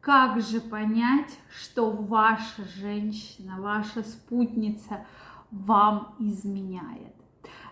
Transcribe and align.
Как 0.00 0.40
же 0.40 0.60
понять, 0.60 1.38
что 1.50 1.90
ваша 1.90 2.64
женщина, 2.76 3.60
ваша 3.60 4.02
спутница 4.02 5.04
вам 5.50 6.14
изменяет? 6.18 7.14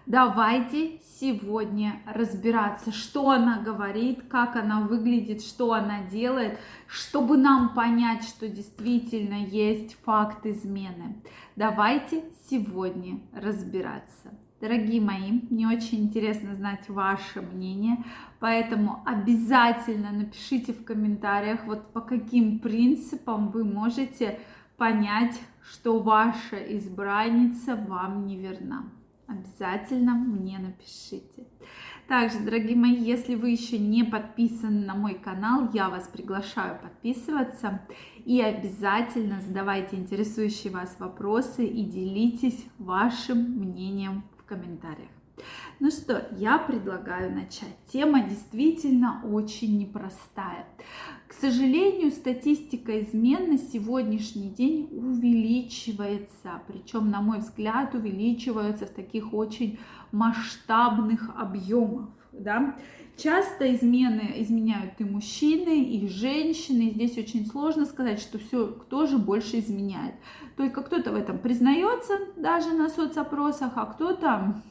Давайте 0.06 1.00
сегодня 1.18 2.00
разбираться, 2.06 2.92
что 2.92 3.30
она 3.30 3.58
говорит, 3.58 4.28
как 4.28 4.54
она 4.54 4.82
выглядит, 4.82 5.42
что 5.42 5.72
она 5.72 6.02
делает, 6.02 6.60
чтобы 6.86 7.36
нам 7.36 7.74
понять, 7.74 8.22
что 8.22 8.48
действительно 8.48 9.44
есть 9.44 9.96
факт 10.04 10.46
измены. 10.46 11.20
Давайте 11.56 12.24
сегодня 12.48 13.20
разбираться. 13.32 14.32
Дорогие 14.66 15.00
мои, 15.00 15.30
мне 15.48 15.68
очень 15.68 16.06
интересно 16.06 16.56
знать 16.56 16.88
ваше 16.88 17.40
мнение, 17.40 17.98
поэтому 18.40 19.00
обязательно 19.06 20.10
напишите 20.10 20.72
в 20.72 20.84
комментариях, 20.84 21.64
вот 21.66 21.92
по 21.92 22.00
каким 22.00 22.58
принципам 22.58 23.50
вы 23.50 23.62
можете 23.62 24.40
понять, 24.76 25.40
что 25.70 26.00
ваша 26.00 26.56
избранница 26.56 27.76
вам 27.76 28.26
не 28.26 28.36
верна. 28.38 28.86
Обязательно 29.28 30.14
мне 30.14 30.58
напишите. 30.58 31.46
Также, 32.08 32.40
дорогие 32.40 32.76
мои, 32.76 32.96
если 32.96 33.36
вы 33.36 33.50
еще 33.50 33.78
не 33.78 34.02
подписаны 34.02 34.84
на 34.84 34.96
мой 34.96 35.14
канал, 35.14 35.70
я 35.74 35.90
вас 35.90 36.08
приглашаю 36.08 36.80
подписываться. 36.80 37.86
И 38.24 38.40
обязательно 38.40 39.40
задавайте 39.40 39.94
интересующие 39.94 40.72
вас 40.72 40.96
вопросы 40.98 41.64
и 41.64 41.84
делитесь 41.84 42.66
вашим 42.78 43.38
мнением 43.38 44.24
комментариях. 44.46 45.10
Ну 45.80 45.90
что, 45.90 46.26
я 46.38 46.58
предлагаю 46.58 47.34
начать. 47.34 47.76
Тема 47.92 48.22
действительно 48.22 49.22
очень 49.24 49.78
непростая. 49.78 50.66
К 51.28 51.34
сожалению, 51.34 52.10
статистика 52.10 53.02
измен 53.02 53.50
на 53.50 53.58
сегодняшний 53.58 54.48
день 54.48 54.88
увеличивается, 54.92 56.62
причем, 56.66 57.10
на 57.10 57.20
мой 57.20 57.40
взгляд, 57.40 57.94
увеличивается 57.94 58.86
в 58.86 58.90
таких 58.90 59.34
очень 59.34 59.78
масштабных 60.12 61.30
объемах. 61.36 62.08
Да? 62.38 62.76
Часто 63.16 63.74
измены 63.74 64.34
изменяют 64.36 64.94
и 64.98 65.04
мужчины, 65.04 65.84
и 65.84 66.06
женщины. 66.06 66.90
Здесь 66.90 67.16
очень 67.16 67.46
сложно 67.46 67.86
сказать, 67.86 68.20
что 68.20 68.38
все, 68.38 68.66
кто 68.66 69.06
же 69.06 69.16
больше 69.16 69.58
изменяет. 69.58 70.14
Только 70.56 70.82
кто-то 70.82 71.12
в 71.12 71.14
этом 71.14 71.38
признается 71.38 72.18
даже 72.36 72.72
на 72.72 72.90
соцопросах, 72.90 73.72
а 73.76 73.86
кто-то 73.86 74.62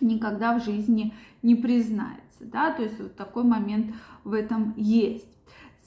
никогда 0.00 0.58
в 0.58 0.64
жизни 0.64 1.14
не 1.42 1.54
признается. 1.54 2.40
Да? 2.40 2.72
То 2.72 2.82
есть 2.82 3.00
вот 3.00 3.16
такой 3.16 3.44
момент 3.44 3.94
в 4.24 4.34
этом 4.34 4.74
есть. 4.76 5.26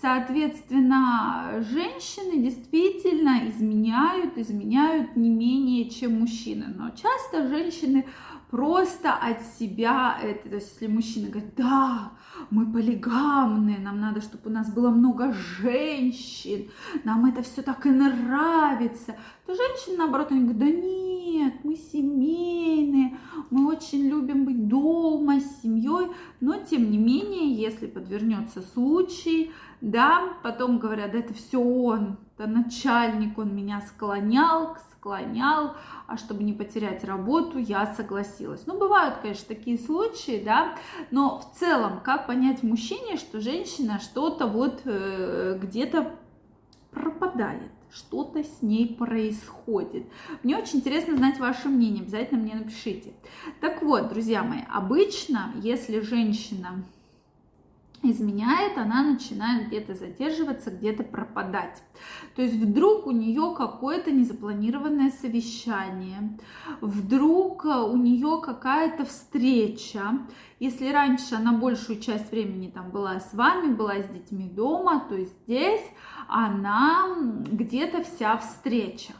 Соответственно, 0.02 1.64
женщины 1.72 2.44
действительно 2.44 3.48
изменяют, 3.50 4.38
изменяют 4.38 5.16
не 5.16 5.30
менее, 5.30 5.90
чем 5.90 6.20
мужчины. 6.20 6.66
Но 6.76 6.90
часто 6.90 7.48
женщины 7.48 8.06
просто 8.54 9.12
от 9.12 9.42
себя 9.58 10.16
это, 10.22 10.48
то 10.48 10.56
есть 10.58 10.74
если 10.74 10.86
мужчина 10.86 11.32
говорит, 11.32 11.56
да, 11.58 12.12
мы 12.52 12.72
полигамные, 12.72 13.80
нам 13.80 14.00
надо, 14.00 14.22
чтобы 14.22 14.52
у 14.52 14.54
нас 14.54 14.72
было 14.72 14.92
много 14.92 15.34
женщин, 15.34 16.70
нам 17.04 17.26
это 17.26 17.42
все 17.42 17.64
так 17.64 17.84
и 17.88 17.90
нравится, 17.90 19.16
то 19.48 19.56
женщина, 19.56 20.04
наоборот, 20.04 20.28
они 20.30 20.42
говорят, 20.42 20.60
да 20.60 20.68
нет, 20.68 21.54
мы 21.64 21.76
семейные, 21.76 23.18
мы 23.50 23.66
очень 23.66 24.08
любим 24.08 24.46
быть 24.46 24.68
дома 24.68 25.40
с 25.40 25.64
семьей, 25.64 26.12
но 26.40 26.60
тем 26.60 26.92
не 26.92 27.00
менее, 27.00 27.56
если 27.56 27.88
подвернется 27.88 28.62
случай, 28.62 29.52
да, 29.84 30.36
потом 30.44 30.80
говорят, 30.80 31.12
да 31.12 31.20
это 31.20 31.34
все 31.34 31.60
он, 31.60 32.18
это 32.38 32.48
начальник, 32.48 33.38
он 33.38 33.54
меня 33.54 33.82
склонял, 33.82 34.78
склонял, 34.94 35.76
а 36.08 36.16
чтобы 36.16 36.44
не 36.44 36.54
потерять 36.54 37.04
работу, 37.04 37.58
я 37.58 37.94
согласилась. 37.94 38.66
Ну, 38.66 38.80
бывают, 38.80 39.18
конечно, 39.22 39.44
такие 39.46 39.78
случаи, 39.78 40.42
да, 40.44 40.76
но 41.12 41.38
в 41.38 41.60
целом, 41.60 42.00
как 42.02 42.28
понять 42.28 42.64
мужчине, 42.64 43.18
что 43.18 43.42
женщина 43.42 44.00
что-то 44.00 44.48
вот 44.48 44.84
э, 44.86 45.60
где-то 45.62 46.16
пропадает? 46.92 47.70
что-то 47.94 48.44
с 48.44 48.64
ней 48.64 48.96
происходит. 48.96 50.08
Мне 50.42 50.58
очень 50.58 50.80
интересно 50.80 51.16
знать 51.16 51.40
ваше 51.40 51.70
мнение, 51.70 52.02
обязательно 52.02 52.42
мне 52.42 52.56
напишите. 52.56 53.14
Так 53.62 53.84
вот, 53.84 54.10
друзья 54.10 54.42
мои, 54.42 54.62
обычно, 54.68 55.52
если 55.62 56.00
женщина 56.00 56.84
изменяет, 58.12 58.78
она 58.78 59.04
начинает 59.04 59.68
где-то 59.68 59.96
задерживаться, 59.96 60.72
где-то 60.72 61.04
пропадать. 61.04 61.82
То 62.36 62.42
есть 62.42 62.56
вдруг 62.56 63.08
у 63.08 63.12
нее 63.12 63.54
какое-то 63.58 64.12
незапланированное 64.12 65.12
совещание, 65.12 66.38
вдруг 66.82 67.66
у 67.66 67.96
нее 67.98 68.42
какая-то 68.44 69.06
встреча. 69.06 70.20
Если 70.60 70.90
раньше 70.92 71.36
она 71.36 71.54
большую 71.54 72.00
часть 72.00 72.32
времени 72.32 72.70
там 72.70 72.92
была 72.92 73.20
с 73.20 73.34
вами, 73.34 73.74
была 73.74 73.96
с 74.02 74.08
детьми 74.08 74.50
дома, 74.50 75.06
то 75.10 75.18
здесь 75.20 75.86
она 76.28 77.16
где-то 77.52 78.04
вся 78.04 78.38
в 78.38 78.42
встречах. 78.42 79.16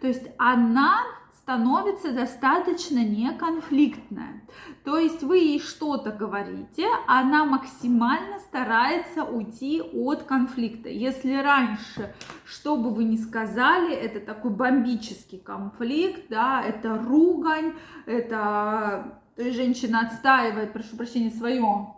То 0.00 0.06
есть 0.06 0.26
она 0.38 1.02
становится 1.48 2.12
достаточно 2.12 2.98
неконфликтная. 2.98 4.42
То 4.84 4.98
есть 4.98 5.22
вы 5.22 5.38
ей 5.38 5.60
что-то 5.60 6.10
говорите, 6.10 6.86
она 7.06 7.46
максимально 7.46 8.38
старается 8.40 9.24
уйти 9.24 9.80
от 9.80 10.24
конфликта. 10.24 10.90
Если 10.90 11.34
раньше, 11.36 12.14
что 12.44 12.76
бы 12.76 12.90
вы 12.90 13.04
ни 13.04 13.16
сказали, 13.16 13.94
это 13.94 14.20
такой 14.20 14.50
бомбический 14.50 15.38
конфликт, 15.38 16.28
да, 16.28 16.62
это 16.62 16.98
ругань, 16.98 17.72
это 18.04 19.18
то 19.34 19.42
есть 19.42 19.56
женщина 19.56 20.00
отстаивает, 20.00 20.74
прошу 20.74 20.98
прощения, 20.98 21.30
свою 21.30 21.94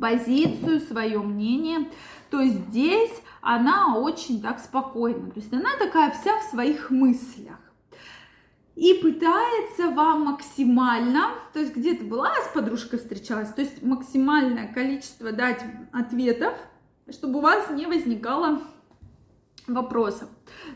позицию, 0.00 0.80
свое 0.80 1.18
мнение, 1.18 1.90
то 2.30 2.42
здесь 2.42 3.12
она 3.40 3.96
очень 3.96 4.40
так 4.42 4.58
спокойна. 4.58 5.30
То 5.30 5.40
есть 5.40 5.52
она 5.52 5.76
такая 5.78 6.10
вся 6.10 6.38
в 6.38 6.50
своих 6.50 6.90
мыслях. 6.90 7.56
И 8.76 8.94
пытается 8.94 9.90
вам 9.90 10.24
максимально, 10.24 11.32
то 11.52 11.58
есть 11.58 11.76
где-то 11.76 12.04
была 12.04 12.32
с 12.34 12.54
подружкой 12.54 12.98
встречалась, 12.98 13.52
то 13.52 13.60
есть 13.60 13.82
максимальное 13.82 14.72
количество 14.72 15.32
дать 15.32 15.62
ответов, 15.92 16.54
чтобы 17.10 17.40
у 17.40 17.42
вас 17.42 17.68
не 17.70 17.86
возникало 17.86 18.60
вопросов. 19.66 20.28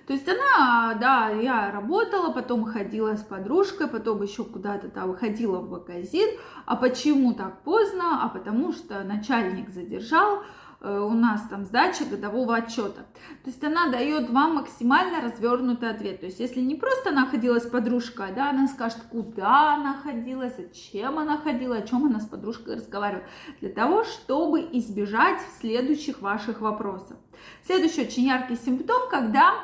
То 0.07 0.13
есть 0.13 0.29
она, 0.29 0.95
да, 1.01 1.31
я 1.31 1.71
работала, 1.71 2.33
потом 2.33 2.65
ходила 2.65 3.17
с 3.17 3.23
подружкой, 3.23 3.89
потом 3.89 4.23
еще 4.23 4.45
куда-то 4.45 4.89
там 4.89 5.11
выходила 5.11 5.59
в 5.59 5.71
магазин. 5.71 6.29
А 6.67 6.77
почему 6.77 7.35
так 7.35 7.63
поздно? 7.63 8.23
А 8.23 8.29
потому 8.29 8.73
что 8.73 9.03
начальник 9.05 9.71
задержал, 9.71 10.43
у 10.85 11.11
нас 11.15 11.41
там 11.49 11.65
сдача 11.65 12.05
годового 12.05 12.57
отчета. 12.57 13.07
То 13.43 13.51
есть 13.51 13.65
она 13.65 13.89
дает 13.89 14.29
вам 14.29 14.57
максимально 14.57 15.23
развернутый 15.23 15.91
ответ. 15.91 16.21
То 16.21 16.27
есть 16.27 16.41
если 16.41 16.61
не 16.61 16.75
просто 16.75 17.11
она 17.11 17.27
ходила 17.27 17.59
с 17.59 17.67
подружкой, 17.67 18.33
да, 18.35 18.51
она 18.51 18.69
скажет, 18.69 18.99
куда 19.11 19.75
она 19.75 19.95
ходила, 19.95 20.51
зачем 20.55 21.19
она 21.19 21.39
ходила, 21.39 21.77
о 21.77 21.83
чем 21.83 22.05
она 22.05 22.21
с 22.21 22.27
подружкой 22.27 22.77
разговаривала, 22.77 23.25
для 23.61 23.71
того, 23.71 24.05
чтобы 24.05 24.61
избежать 24.73 25.41
следующих 25.61 26.21
ваших 26.21 26.61
вопросов. 26.61 27.17
Следующий 27.65 28.03
очень 28.03 28.25
яркий 28.25 28.57
симптом, 28.57 29.09
когда 29.11 29.55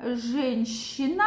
женщина 0.00 1.24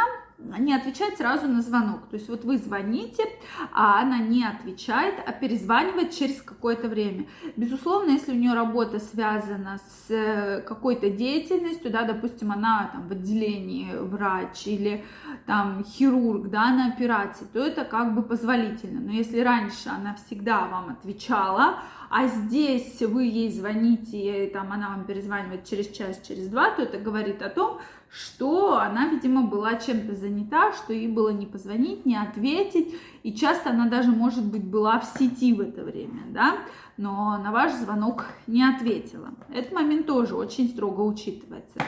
не 0.60 0.74
отвечает 0.74 1.18
сразу 1.18 1.48
на 1.48 1.62
звонок. 1.62 2.08
То 2.10 2.16
есть 2.16 2.30
вот 2.30 2.44
вы 2.44 2.58
звоните, 2.58 3.24
а 3.72 4.02
она 4.02 4.20
не 4.20 4.44
отвечает, 4.44 5.16
а 5.26 5.32
перезванивает 5.32 6.12
через 6.12 6.42
какое-то 6.42 6.88
время. 6.88 7.26
Безусловно, 7.56 8.12
если 8.12 8.32
у 8.32 8.36
нее 8.36 8.54
работа 8.54 9.00
связана 9.00 9.78
с 9.78 10.12
э, 10.12 10.62
какой-то 10.62 11.10
деятельностью, 11.10 11.92
да, 11.92 12.04
допустим, 12.04 12.52
она 12.52 12.90
там 12.94 13.08
в 13.08 13.12
отделении 13.12 13.94
врач 13.94 14.66
или 14.66 15.04
там 15.46 15.84
хирург, 15.84 16.50
да, 16.50 16.72
на 16.72 16.88
операции, 16.88 17.46
то 17.52 17.60
это 17.60 17.84
как 17.84 18.16
бы 18.16 18.22
позволительно. 18.22 19.02
Но 19.02 19.12
если 19.12 19.40
раньше 19.40 19.90
она 19.90 20.16
всегда 20.16 20.68
вам 20.68 20.90
отвечала, 20.90 21.80
а 22.10 22.28
здесь 22.28 23.02
вы 23.02 23.24
ей 23.24 23.52
звоните, 23.52 24.46
и 24.46 24.50
там 24.50 24.72
она 24.72 24.90
вам 24.90 25.06
перезванивает 25.06 25.66
через 25.66 25.88
час, 25.90 26.22
через 26.28 26.48
два, 26.48 26.72
то 26.72 26.82
это 26.82 26.98
говорит 26.98 27.42
о 27.42 27.50
том, 27.50 27.80
что 28.10 28.78
она, 28.78 29.08
видимо, 29.08 29.44
была 29.44 29.76
чем-то 29.76 30.16
занята, 30.16 30.74
что 30.74 30.92
ей 30.92 31.08
было 31.08 31.30
не 31.30 31.46
позвонить, 31.46 32.06
не 32.06 32.18
ответить, 32.18 32.94
и 33.24 33.34
часто 33.34 33.70
она 33.70 33.88
даже, 33.88 34.12
может 34.12 34.46
быть, 34.46 34.66
была 34.66 35.00
в 35.00 35.06
сети 35.18 35.54
в 35.54 35.62
это 35.62 35.84
время, 35.84 36.24
да, 36.30 36.58
но 36.98 37.38
на 37.38 37.52
ваш 37.52 37.72
звонок 37.74 38.26
не 38.48 38.64
ответила. 38.64 39.30
Этот 39.50 39.72
момент 39.72 40.08
тоже 40.08 40.36
очень 40.36 40.68
строго 40.68 41.02
учитывается. 41.02 41.80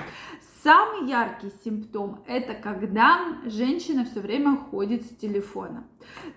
Самый 0.64 1.10
яркий 1.10 1.52
симптом– 1.66 2.24
это 2.26 2.54
когда 2.54 3.20
женщина 3.44 4.06
все 4.06 4.22
время 4.22 4.56
ходит 4.56 5.06
с 5.06 5.10
телефоном. 5.10 5.84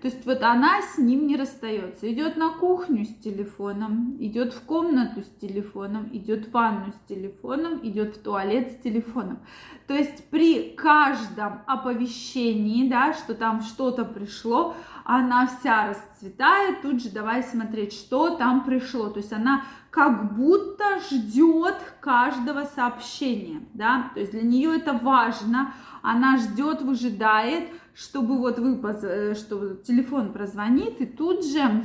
То 0.01 0.09
есть 0.09 0.25
вот 0.25 0.43
она 0.43 0.81
с 0.81 0.97
ним 0.97 1.27
не 1.27 1.37
расстается. 1.37 2.11
Идет 2.11 2.35
на 2.35 2.49
кухню 2.49 3.05
с 3.05 3.15
телефоном, 3.23 4.17
идет 4.19 4.53
в 4.53 4.65
комнату 4.65 5.21
с 5.21 5.39
телефоном, 5.39 6.09
идет 6.11 6.47
в 6.47 6.51
ванну 6.51 6.91
с 6.91 7.07
телефоном, 7.07 7.79
идет 7.87 8.17
в 8.17 8.21
туалет 8.21 8.73
с 8.73 8.83
телефоном. 8.83 9.39
То 9.87 9.93
есть 9.93 10.29
при 10.29 10.75
каждом 10.75 11.61
оповещении, 11.65 12.89
да, 12.89 13.13
что 13.13 13.33
там 13.33 13.61
что-то 13.61 14.03
пришло, 14.03 14.75
она 15.05 15.47
вся 15.47 15.87
расцветает, 15.87 16.81
тут 16.81 17.01
же 17.01 17.11
давай 17.11 17.43
смотреть, 17.43 17.93
что 17.93 18.35
там 18.35 18.65
пришло. 18.65 19.07
То 19.07 19.19
есть 19.19 19.31
она 19.31 19.63
как 19.97 20.35
будто 20.35 20.99
ждет 21.09 21.73
каждого 22.01 22.65
сообщения, 22.65 23.61
да, 23.73 24.11
то 24.13 24.19
есть 24.19 24.31
для 24.31 24.43
нее 24.43 24.75
это 24.75 24.93
важно, 24.93 25.73
она 26.03 26.37
ждет, 26.37 26.83
выжидает, 26.83 27.69
чтобы 27.95 28.37
вот 28.37 28.59
вы, 28.59 28.79
э, 28.79 29.33
что 29.33 29.73
телефон 29.77 30.33
прозвонит, 30.33 31.01
и 31.01 31.07
тут 31.07 31.43
же, 31.43 31.83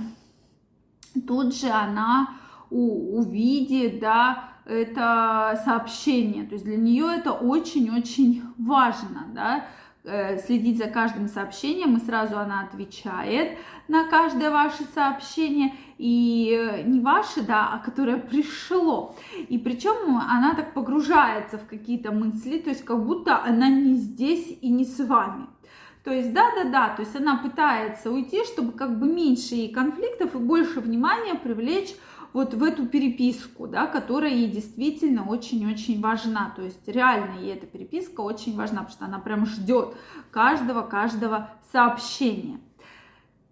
тут 1.27 1.57
же 1.57 1.71
она 1.71 2.35
у, 2.69 3.17
увидит, 3.17 3.99
да, 4.01 4.51
это 4.67 5.59
сообщение, 5.65 6.45
то 6.45 6.53
есть 6.53 6.67
для 6.67 6.77
нее 6.77 7.07
это 7.17 7.33
очень-очень 7.33 8.43
важно, 8.59 9.29
да, 9.35 9.65
следить 10.05 10.79
за 10.79 10.89
каждым 10.89 11.29
сообщением, 11.29 11.97
и 11.97 12.01
сразу 12.01 12.37
она 12.39 12.63
отвечает 12.63 13.57
на 13.87 14.09
каждое 14.09 14.51
ваше 14.51 14.85
сообщение, 14.95 15.75
и 15.99 16.59
э, 16.59 16.83
не 16.83 16.99
ваше, 16.99 17.43
да, 17.43 17.71
а 17.73 17.79
которое 17.79 18.17
пришло. 18.17 19.15
И 19.49 19.59
причем 19.59 20.17
она 20.17 20.55
так 20.55 20.75
погружается 20.75 21.59
в 21.59 21.67
какие-то 21.67 22.11
мысли, 22.11 22.59
то 22.59 22.71
есть 22.71 22.85
как 22.85 23.05
будто 23.05 23.43
она 23.45 23.69
не 23.69 23.95
здесь 23.95 24.59
и 24.61 24.69
не 24.71 24.85
с 24.85 24.99
вами. 24.99 25.47
То 26.03 26.11
есть, 26.11 26.33
да-да-да, 26.33 26.89
то 26.97 27.03
есть 27.03 27.15
она 27.15 27.37
пытается 27.37 28.11
уйти, 28.11 28.45
чтобы 28.45 28.73
как 28.73 28.99
бы 28.99 29.07
меньше 29.07 29.55
ей 29.55 29.73
конфликтов 29.73 30.35
и 30.35 30.39
больше 30.39 30.81
внимания 30.81 31.35
привлечь 31.35 31.95
вот 32.33 32.55
в 32.55 32.63
эту 32.63 32.87
переписку, 32.87 33.67
да, 33.67 33.87
которая 33.87 34.31
ей 34.31 34.51
действительно 34.51 35.29
очень-очень 35.29 36.01
важна. 36.01 36.53
То 36.57 36.63
есть 36.63 36.87
реально 36.89 37.41
ей 37.41 37.55
эта 37.55 37.67
переписка 37.67 38.21
очень 38.21 38.57
важна, 38.57 38.79
потому 38.79 38.93
что 38.93 39.05
она 39.05 39.19
прям 39.19 39.47
ждет 39.47 39.95
каждого-каждого 40.31 41.51
сообщения. 41.71 42.61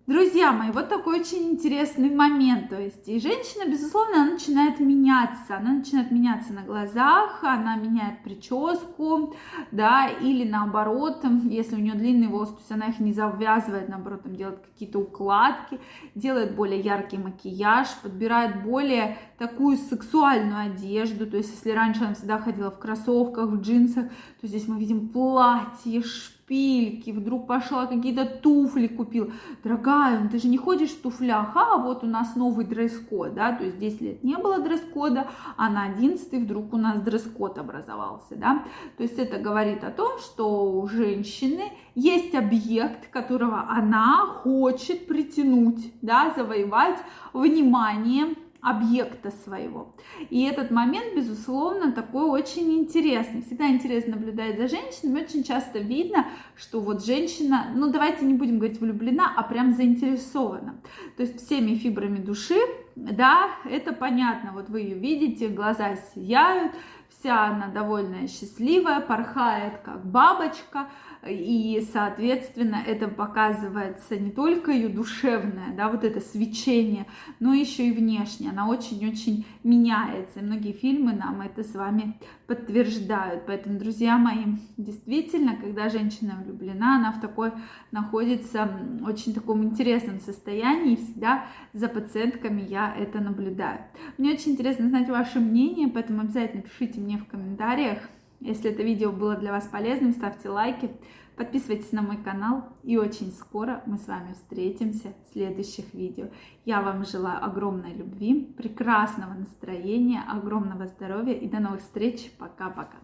Друзья 0.06 0.50
мои, 0.50 0.70
вот 0.72 0.88
такой 0.88 1.20
очень 1.20 1.52
интересный 1.52 2.10
момент. 2.10 2.70
То 2.70 2.80
есть, 2.80 3.06
и 3.06 3.20
женщина, 3.20 3.70
безусловно, 3.70 4.22
она 4.22 4.32
начинает 4.32 4.80
меняться. 4.80 5.56
Она 5.56 5.74
начинает 5.74 6.10
меняться 6.10 6.52
на 6.52 6.62
глазах, 6.62 7.44
она 7.44 7.76
меняет 7.76 8.22
прическу, 8.24 9.34
да, 9.70 10.08
или 10.08 10.48
наоборот, 10.48 11.24
если 11.48 11.76
у 11.76 11.78
нее 11.78 11.94
длинные 11.94 12.28
волосы, 12.28 12.54
то 12.54 12.58
есть 12.58 12.72
она 12.72 12.86
их 12.86 12.98
не 12.98 13.12
завязывает, 13.12 13.88
наоборот, 13.88 14.22
там 14.22 14.34
делает 14.34 14.58
какие-то 14.60 14.98
укладки, 14.98 15.78
делает 16.14 16.56
более 16.56 16.80
яркий 16.80 17.18
макияж, 17.18 17.86
подбирает 18.02 18.64
более 18.64 19.18
такую 19.38 19.76
сексуальную 19.76 20.72
одежду. 20.72 21.26
То 21.26 21.36
есть, 21.36 21.54
если 21.54 21.70
раньше 21.70 22.04
она 22.04 22.14
всегда 22.14 22.38
ходила 22.38 22.70
в 22.70 22.78
кроссовках, 22.78 23.48
в 23.50 23.60
джинсах, 23.60 24.06
то 24.40 24.46
здесь 24.46 24.66
мы 24.66 24.80
видим 24.80 25.08
платье, 25.08 26.02
шпиль, 26.02 26.39
шпильки, 26.50 27.10
вдруг 27.10 27.46
пошла 27.46 27.86
какие-то 27.86 28.26
туфли 28.26 28.88
купил. 28.88 29.32
Дорогая, 29.62 30.18
ну 30.18 30.28
ты 30.28 30.38
же 30.38 30.48
не 30.48 30.58
ходишь 30.58 30.90
в 30.90 31.00
туфлях, 31.00 31.56
а 31.56 31.76
вот 31.76 32.02
у 32.02 32.06
нас 32.06 32.34
новый 32.34 32.64
дресс-код, 32.64 33.34
да, 33.34 33.52
то 33.52 33.64
есть 33.64 33.78
10 33.78 34.00
лет 34.00 34.24
не 34.24 34.36
было 34.36 34.58
дресс-кода, 34.58 35.28
а 35.56 35.70
на 35.70 35.84
11 35.84 36.32
вдруг 36.32 36.74
у 36.74 36.76
нас 36.76 37.00
дресс-код 37.00 37.58
образовался, 37.58 38.34
да. 38.34 38.64
То 38.96 39.04
есть 39.04 39.18
это 39.18 39.38
говорит 39.38 39.84
о 39.84 39.90
том, 39.90 40.18
что 40.18 40.72
у 40.72 40.88
женщины 40.88 41.70
есть 41.94 42.34
объект, 42.34 43.08
которого 43.10 43.66
она 43.68 44.26
хочет 44.42 45.06
притянуть, 45.06 45.92
да, 46.02 46.32
завоевать 46.36 46.98
внимание 47.32 48.34
объекта 48.60 49.30
своего. 49.30 49.94
И 50.28 50.42
этот 50.44 50.70
момент, 50.70 51.14
безусловно, 51.16 51.92
такой 51.92 52.24
очень 52.24 52.72
интересный. 52.72 53.42
Всегда 53.42 53.68
интересно 53.68 54.16
наблюдать 54.16 54.58
за 54.58 54.68
женщинами. 54.68 55.22
Очень 55.22 55.44
часто 55.44 55.78
видно, 55.78 56.26
что 56.56 56.80
вот 56.80 57.04
женщина, 57.04 57.68
ну 57.74 57.90
давайте 57.90 58.24
не 58.24 58.34
будем 58.34 58.58
говорить 58.58 58.80
влюблена, 58.80 59.32
а 59.36 59.42
прям 59.42 59.72
заинтересована. 59.72 60.80
То 61.16 61.22
есть 61.22 61.44
всеми 61.44 61.74
фибрами 61.74 62.18
души, 62.18 62.58
да, 62.96 63.50
это 63.64 63.92
понятно. 63.92 64.52
Вот 64.52 64.68
вы 64.68 64.80
ее 64.80 64.98
видите, 64.98 65.48
глаза 65.48 65.96
сияют, 66.14 66.72
вся 67.18 67.46
она 67.48 67.68
довольная, 67.68 68.28
счастливая, 68.28 69.00
порхает 69.00 69.78
как 69.84 70.04
бабочка, 70.06 70.88
и, 71.26 71.86
соответственно, 71.92 72.82
это 72.86 73.08
показывается 73.08 74.16
не 74.16 74.30
только 74.30 74.70
ее 74.70 74.88
душевное, 74.88 75.74
да, 75.76 75.88
вот 75.88 76.04
это 76.04 76.20
свечение, 76.20 77.06
но 77.40 77.52
еще 77.52 77.88
и 77.88 77.92
внешне, 77.92 78.50
она 78.50 78.68
очень-очень 78.68 79.46
меняется, 79.62 80.40
и 80.40 80.42
многие 80.42 80.72
фильмы 80.72 81.12
нам 81.12 81.40
это 81.42 81.62
с 81.62 81.74
вами 81.74 82.18
подтверждают, 82.50 83.46
поэтому, 83.46 83.78
друзья 83.78 84.18
мои, 84.18 84.56
действительно, 84.76 85.54
когда 85.54 85.88
женщина 85.88 86.42
влюблена, 86.44 86.96
она 86.96 87.12
в 87.12 87.20
такой 87.20 87.52
находится 87.92 88.68
очень 89.06 89.34
таком 89.34 89.62
интересном 89.62 90.18
состоянии, 90.18 90.94
и 90.94 90.96
всегда 90.96 91.44
за 91.72 91.86
пациентками 91.86 92.60
я 92.60 92.92
это 92.92 93.20
наблюдаю. 93.20 93.78
Мне 94.18 94.32
очень 94.32 94.54
интересно 94.54 94.88
знать 94.88 95.08
ваше 95.08 95.38
мнение, 95.38 95.86
поэтому 95.86 96.22
обязательно 96.22 96.62
пишите 96.62 96.98
мне 96.98 97.18
в 97.18 97.26
комментариях, 97.26 98.00
если 98.40 98.70
это 98.70 98.82
видео 98.82 99.12
было 99.12 99.36
для 99.36 99.52
вас 99.52 99.66
полезным, 99.66 100.12
ставьте 100.12 100.48
лайки, 100.48 100.90
подписывайтесь 101.36 101.92
на 101.92 102.00
мой 102.00 102.16
канал. 102.16 102.64
И 102.82 102.96
очень 102.96 103.32
скоро 103.32 103.82
мы 103.86 103.98
с 103.98 104.08
вами 104.08 104.32
встретимся 104.32 105.12
в 105.24 105.32
следующих 105.32 105.92
видео. 105.92 106.28
Я 106.64 106.80
вам 106.80 107.04
желаю 107.04 107.44
огромной 107.44 107.92
любви, 107.92 108.52
прекрасного 108.56 109.34
настроения, 109.34 110.22
огромного 110.26 110.86
здоровья 110.86 111.34
и 111.34 111.48
до 111.48 111.60
новых 111.60 111.80
встреч. 111.80 112.32
Пока-пока. 112.38 112.96